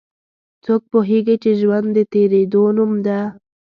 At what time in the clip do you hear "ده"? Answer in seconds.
3.05-3.19